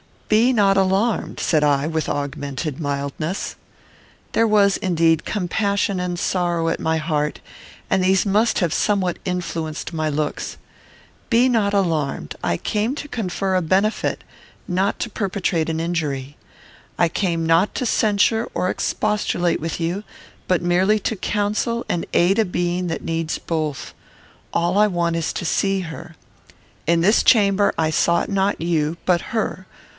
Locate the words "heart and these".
6.97-8.25